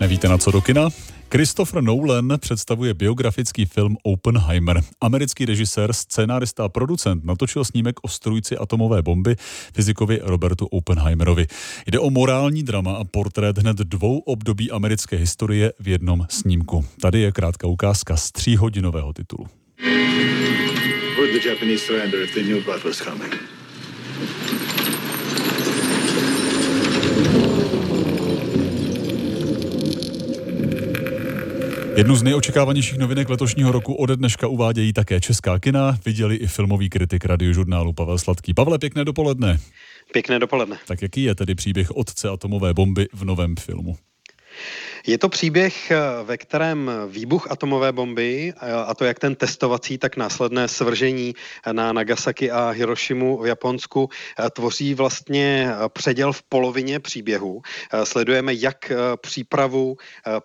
Nevíte 0.00 0.28
na 0.28 0.38
co 0.38 0.50
do 0.50 0.60
kina? 0.60 0.88
Christopher 1.32 1.82
Nolan 1.82 2.32
představuje 2.38 2.94
biografický 2.94 3.64
film 3.64 3.96
Oppenheimer. 4.02 4.80
Americký 5.00 5.44
režisér, 5.44 5.92
scénárista 5.92 6.64
a 6.64 6.68
producent 6.68 7.24
natočil 7.24 7.64
snímek 7.64 7.96
o 8.02 8.08
strujci 8.08 8.56
atomové 8.56 9.02
bomby 9.02 9.36
fyzikovi 9.74 10.20
Robertu 10.22 10.66
Oppenheimerovi. 10.66 11.46
Jde 11.86 11.98
o 11.98 12.10
morální 12.10 12.62
drama 12.62 12.92
a 12.92 13.04
portrét 13.04 13.58
hned 13.58 13.76
dvou 13.76 14.18
období 14.18 14.70
americké 14.70 15.16
historie 15.16 15.72
v 15.80 15.88
jednom 15.88 16.26
snímku. 16.30 16.84
Tady 17.00 17.20
je 17.20 17.32
krátká 17.32 17.66
ukázka 17.66 18.16
z 18.16 18.32
tříhodinového 18.32 19.12
titulu. 19.12 19.46
Would 21.16 21.42
the 21.42 21.48
Japanese 21.48 21.86
surrender 21.86 22.22
if 22.22 22.34
they 22.34 22.42
knew 22.42 22.64
blood 22.64 22.84
was 22.84 22.96
coming? 22.96 23.34
Jednu 31.98 32.16
z 32.16 32.22
nejočekávanějších 32.22 32.98
novinek 32.98 33.28
letošního 33.28 33.72
roku 33.72 33.94
ode 33.94 34.16
dneška 34.16 34.48
uvádějí 34.48 34.92
také 34.92 35.20
česká 35.20 35.58
kina, 35.58 35.98
viděli 36.04 36.36
i 36.36 36.46
filmový 36.46 36.90
kritik 36.90 37.24
radiožurnálu 37.24 37.92
Pavel 37.92 38.18
Sladký. 38.18 38.54
Pavle, 38.54 38.78
pěkné 38.78 39.04
dopoledne. 39.04 39.58
Pěkné 40.12 40.38
dopoledne. 40.38 40.76
Tak 40.86 41.02
jaký 41.02 41.22
je 41.22 41.34
tedy 41.34 41.54
příběh 41.54 41.90
otce 41.90 42.28
atomové 42.28 42.74
bomby 42.74 43.08
v 43.12 43.24
novém 43.24 43.56
filmu? 43.56 43.96
Je 45.06 45.18
to 45.18 45.28
příběh, 45.28 45.90
eh, 45.90 45.96
ve 46.24 46.36
kterém 46.36 46.90
výbuch 47.06 47.50
atomové 47.50 47.92
bomby, 47.92 48.52
eh, 48.56 48.72
a 48.72 48.94
to 48.94 49.04
jak 49.04 49.18
ten 49.18 49.34
testovací, 49.34 49.98
tak 49.98 50.16
následné 50.16 50.68
svržení 50.68 51.34
na 51.72 51.92
Nagasaki 51.92 52.50
a 52.50 52.70
Hirošimu 52.70 53.38
v 53.42 53.46
Japonsku, 53.46 54.08
eh, 54.38 54.50
tvoří 54.50 54.94
vlastně 54.94 55.70
předěl 55.88 56.32
v 56.32 56.42
polovině 56.42 57.00
příběhu. 57.00 57.62
Sledujeme 58.04 58.54
jak 58.54 58.92
přípravu, 59.20 59.96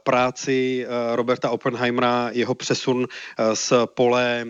práci 0.03 0.85
Roberta 1.15 1.49
Oppenheimera, 1.49 2.29
jeho 2.33 2.55
přesun 2.55 3.07
z 3.53 3.73
pole 3.85 4.45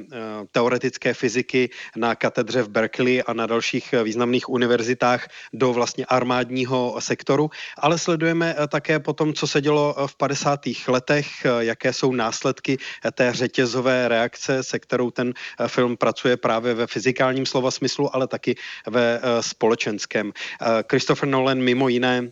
teoretické 0.51 1.13
fyziky 1.13 1.69
na 1.95 2.15
katedře 2.15 2.61
v 2.61 2.69
Berkeley 2.69 3.23
a 3.27 3.33
na 3.33 3.45
dalších 3.45 3.93
významných 4.03 4.49
univerzitách 4.49 5.27
do 5.53 5.73
vlastně 5.73 6.05
armádního 6.05 6.95
sektoru, 6.99 7.49
ale 7.77 7.97
sledujeme 7.97 8.55
také 8.67 8.99
potom, 8.99 9.33
co 9.33 9.47
se 9.53 9.61
dělo 9.61 9.95
v 10.07 10.15
50. 10.15 10.59
letech, 10.87 11.27
jaké 11.59 11.93
jsou 11.93 12.13
následky 12.13 12.77
té 13.13 13.33
řetězové 13.33 14.07
reakce, 14.07 14.63
se 14.63 14.79
kterou 14.79 15.11
ten 15.11 15.33
eh, 15.33 15.67
film 15.67 15.97
pracuje 15.97 16.37
právě 16.37 16.73
ve 16.73 16.87
fyzikálním 16.87 17.45
slova 17.45 17.71
smyslu, 17.71 18.15
ale 18.15 18.27
taky 18.27 18.55
ve 18.89 19.19
eh, 19.21 19.43
společenském. 19.43 20.33
Eh, 20.33 20.83
Christopher 20.89 21.29
Nolan 21.29 21.61
mimo 21.61 21.87
jiné 21.87 22.31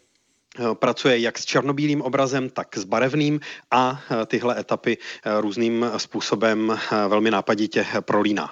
pracuje 0.73 1.19
jak 1.19 1.39
s 1.39 1.45
černobílým 1.45 2.01
obrazem, 2.01 2.49
tak 2.49 2.77
s 2.77 2.83
barevným 2.83 3.39
a 3.71 4.01
tyhle 4.27 4.59
etapy 4.59 4.97
různým 5.39 5.85
způsobem 5.97 6.79
velmi 7.07 7.31
nápaditě 7.31 7.85
prolíná. 8.01 8.51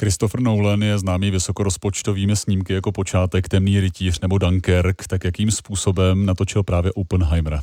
Christopher 0.00 0.40
Nolan 0.40 0.82
je 0.82 0.98
známý 0.98 1.30
vysokorozpočtovými 1.30 2.36
snímky 2.36 2.72
jako 2.72 2.92
počátek 2.92 3.48
Temný 3.48 3.80
rytíř 3.80 4.20
nebo 4.20 4.38
Dunkirk, 4.38 5.06
tak 5.06 5.24
jakým 5.24 5.50
způsobem 5.50 6.26
natočil 6.26 6.62
právě 6.62 6.92
Oppenheimera? 6.92 7.62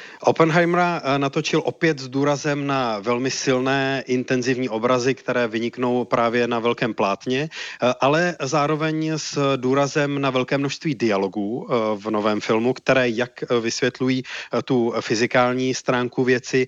Oppenheimera 0.23 1.01
eh, 1.03 1.19
natočil 1.19 1.61
opět 1.65 1.99
s 1.99 2.07
důrazem 2.07 2.67
na 2.67 2.99
velmi 2.99 3.31
silné, 3.31 4.03
intenzivní 4.07 4.69
obrazy, 4.69 5.13
které 5.13 5.47
vyniknou 5.47 6.05
právě 6.05 6.47
na 6.47 6.59
velkém 6.59 6.93
plátně, 6.93 7.49
eh, 7.49 7.93
ale 7.99 8.35
zároveň 8.41 9.11
s 9.17 9.57
důrazem 9.57 10.21
na 10.21 10.29
velké 10.29 10.57
množství 10.57 10.95
dialogů 10.95 11.67
eh, 11.69 11.75
v 11.95 12.09
novém 12.09 12.41
filmu, 12.41 12.73
které 12.73 13.09
jak 13.09 13.43
vysvětlují 13.61 14.23
tu 14.65 14.93
fyzikální 15.01 15.73
stránku 15.73 16.23
věci, 16.23 16.67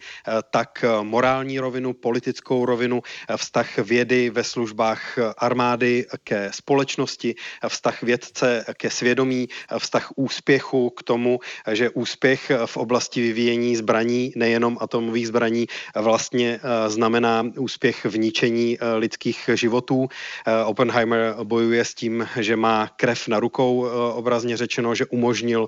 tak 0.52 0.86
morální 1.02 1.60
rovinu, 1.60 1.94
politickou 1.94 2.66
rovinu, 2.66 3.02
vztah 3.36 3.78
vědy 3.78 4.30
ve 4.30 4.44
službách 4.44 5.20
armády 5.38 6.06
ke 6.24 6.50
společnosti, 6.54 7.36
vztah 7.68 8.04
vědce 8.04 8.66
ke 8.78 8.90
svědomí, 8.90 9.48
vztah 9.78 10.12
úspěchu 10.16 10.90
k 10.90 11.04
tomu, 11.04 11.40
že 11.72 11.90
úspěch 11.90 12.52
v 12.66 12.78
oblasti 12.78 13.22
vyvíjení 13.22 13.43
vyvíjení 13.44 13.76
zbraní, 13.76 14.34
nejenom 14.36 14.78
atomových 14.80 15.28
zbraní, 15.28 15.68
vlastně 15.96 16.60
eh, 16.64 16.90
znamená 16.90 17.44
úspěch 17.58 18.06
v 18.06 18.18
ničení 18.18 18.78
eh, 18.80 18.96
lidských 18.96 19.50
životů. 19.54 20.08
Eh, 20.08 20.64
Oppenheimer 20.64 21.36
bojuje 21.44 21.86
s 21.86 21.94
tím, 21.94 22.28
že 22.40 22.56
má 22.56 22.88
krev 22.96 23.28
na 23.28 23.40
rukou, 23.40 23.86
obrazně 24.14 24.58
řečeno, 24.58 24.96
že 24.96 25.06
umožnil 25.06 25.68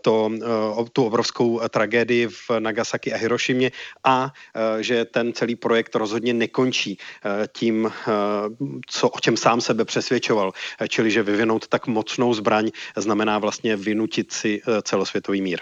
to, 0.00 0.30
tu 0.92 1.04
obrovskou 1.04 1.60
tragédii 1.68 2.26
v 2.26 2.50
Nagasaki 2.58 3.12
a 3.12 3.16
Hirošimě 3.16 3.72
a 4.04 4.32
že 4.80 5.04
ten 5.04 5.32
celý 5.32 5.56
projekt 5.56 5.94
rozhodně 5.94 6.34
nekončí 6.34 6.98
tím, 7.52 7.90
co, 8.86 9.08
o 9.08 9.20
čem 9.20 9.36
sám 9.36 9.60
sebe 9.60 9.84
přesvědčoval, 9.84 10.52
čili 10.88 11.10
že 11.10 11.22
vyvinout 11.22 11.68
tak 11.68 11.86
mocnou 11.86 12.34
zbraň 12.34 12.70
znamená 12.96 13.38
vlastně 13.38 13.76
vynutit 13.76 14.32
si 14.32 14.60
celosvětový 14.82 15.42
mír. 15.42 15.58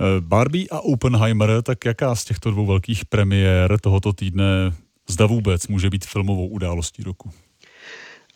Eh, 0.00 0.20
Barbie 0.20 0.66
a 0.70 0.80
Oppenheimer, 0.80 1.62
tak 1.62 1.84
jaká 1.84 2.14
z 2.14 2.24
těchto 2.24 2.50
dvou 2.50 2.66
velkých 2.66 3.04
premiér 3.04 3.80
tohoto 3.80 4.12
týdne 4.12 4.72
zda 5.08 5.26
vůbec 5.26 5.68
může 5.68 5.90
být 5.90 6.04
filmovou 6.04 6.48
událostí 6.48 7.02
roku? 7.02 7.30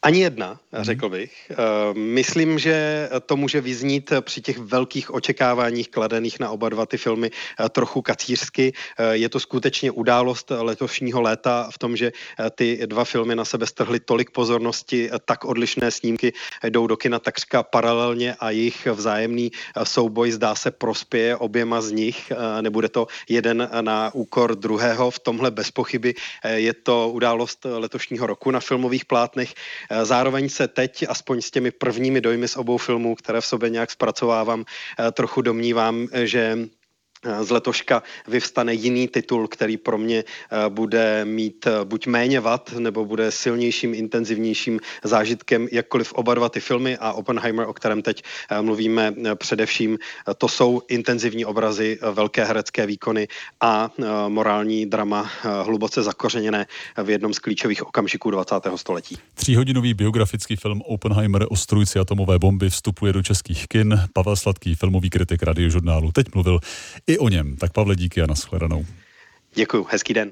Ani 0.02 0.20
jedna, 0.20 0.60
mhm. 0.72 0.84
řekl 0.84 1.08
bych. 1.08 1.32
Eh, 1.50 1.54
myslím, 1.94 2.58
že 2.58 3.08
to 3.26 3.36
může 3.36 3.60
vyznít 3.60 4.12
při 4.20 4.40
těch 4.40 4.58
velkých 4.58 5.14
očekáváních 5.14 5.88
kladených 5.88 6.40
na 6.40 6.50
oba 6.50 6.68
dva 6.68 6.86
ty 6.86 6.96
filmy 6.96 7.30
eh, 7.30 7.68
trochu 7.68 8.02
kacířsky. 8.02 8.72
Eh, 8.98 9.16
je 9.16 9.28
to 9.28 9.40
skutečně 9.40 9.90
událost 9.90 10.52
letošního 10.56 11.20
léta 11.20 11.68
v 11.72 11.78
tom, 11.78 11.96
že 11.96 12.12
ty 12.54 12.80
dva 12.86 13.04
filmy 13.04 13.36
na 13.36 13.44
sebe 13.44 13.66
strhly 13.66 14.00
tolik 14.00 14.30
pozornosti, 14.30 15.10
tak 15.24 15.44
odlišné 15.44 15.90
snímky 15.90 16.32
jdou 16.68 16.86
do 16.86 16.96
kina 16.96 17.18
takřka 17.18 17.62
paralelně 17.62 18.34
a 18.40 18.50
jejich 18.50 18.86
vzájemný 18.86 19.50
souboj 19.82 20.30
zdá 20.30 20.54
se 20.54 20.70
prospěje 20.70 21.36
oběma 21.36 21.80
z 21.80 21.90
nich. 21.90 22.32
Nebude 22.60 22.88
to 22.88 23.06
jeden 23.28 23.68
na 23.80 24.14
úkor 24.14 24.56
druhého. 24.56 25.10
V 25.10 25.18
tomhle 25.18 25.50
bez 25.50 25.70
pochyby 25.70 26.14
je 26.44 26.74
to 26.74 27.10
událost 27.10 27.64
letošního 27.64 28.26
roku 28.26 28.50
na 28.50 28.60
filmových 28.60 29.04
plátnech. 29.04 29.54
Eh, 29.90 30.04
zároveň 30.04 30.48
se 30.48 30.68
teď, 30.68 31.04
aspoň 31.08 31.40
s 31.40 31.50
těmi 31.50 31.70
prvními 31.70 32.20
dojmy 32.20 32.48
z 32.48 32.56
obou 32.56 32.78
filmů, 32.78 33.14
které 33.14 33.40
v 33.40 33.46
sobě 33.46 33.70
nějak 33.70 33.90
zpracovávám, 33.90 34.64
eh, 34.98 35.12
trochu 35.12 35.42
domnívám, 35.42 36.08
eh, 36.12 36.26
že 36.26 36.58
z 37.41 37.50
letoška 37.50 38.03
vyvstane 38.28 38.75
jiný 38.75 39.08
titul, 39.08 39.48
který 39.48 39.76
pro 39.76 39.98
mě 39.98 40.25
eh, 40.25 40.69
bude 40.69 41.25
mít 41.25 41.66
eh, 41.66 41.84
buď 41.84 42.06
méně 42.06 42.41
vat, 42.41 42.72
nebo 42.78 43.04
bude 43.04 43.31
silnějším, 43.31 43.94
intenzivnějším 43.94 44.81
zážitkem, 45.04 45.69
jakkoliv 45.72 46.12
oba 46.12 46.34
dva 46.34 46.48
ty 46.48 46.60
filmy 46.60 46.97
a 46.97 47.12
Oppenheimer, 47.12 47.69
o 47.69 47.72
kterém 47.72 48.03
teď 48.03 48.22
eh, 48.50 48.62
mluvíme 48.62 49.14
především, 49.34 49.98
to 50.38 50.48
jsou 50.48 50.82
intenzivní 50.88 51.44
obrazy, 51.44 51.98
velké 52.12 52.44
herecké 52.44 52.86
výkony 52.86 53.28
a 53.60 53.91
morální 54.28 54.86
drama 54.86 55.30
hluboce 55.62 56.03
zakořeněné 56.03 56.66
v 57.03 57.10
jednom 57.10 57.34
z 57.34 57.38
klíčových 57.38 57.86
okamžiků 57.86 58.30
20. 58.30 58.54
století. 58.76 59.19
Tříhodinový 59.34 59.94
biografický 59.94 60.56
film 60.56 60.82
Oppenheimer 60.82 61.47
o 61.50 61.56
strujci 61.56 61.98
atomové 61.98 62.38
bomby 62.38 62.70
vstupuje 62.70 63.12
do 63.12 63.22
českých 63.22 63.69
kin. 63.69 64.00
Pavel 64.12 64.36
Sladký, 64.36 64.75
filmový 64.75 65.10
kritik 65.10 65.42
radiožurnálu, 65.42 66.12
teď 66.12 66.26
mluvil 66.34 66.60
i 67.10 67.19
o 67.19 67.28
něm. 67.28 67.56
Tak 67.56 67.72
Pavle, 67.72 67.97
díky 67.97 68.22
a 68.22 68.26
nashledanou. 68.26 68.87
Děkuji, 69.54 69.87
hezký 69.91 70.15
den. 70.15 70.28